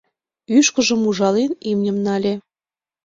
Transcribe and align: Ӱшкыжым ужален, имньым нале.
Ӱшкыжым 0.57 1.01
ужален, 1.09 1.51
имньым 1.69 1.97
нале. 2.05 2.33